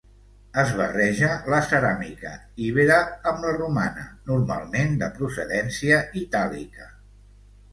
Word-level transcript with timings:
Es 0.59 0.69
barreja 0.77 1.27
la 1.53 1.59
ceràmica 1.71 2.31
ibera 2.69 2.97
amb 3.33 3.45
la 3.47 3.53
romana, 3.59 4.07
normalment 4.31 4.97
de 5.03 5.11
procedència 5.21 6.01
itàlica. 6.25 6.91